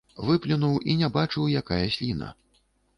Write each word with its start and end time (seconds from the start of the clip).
Выплюнуў 0.29 0.73
і 0.89 0.97
не 1.03 1.11
бачыў, 1.19 1.47
якая 1.63 1.85
сліна. 2.01 2.35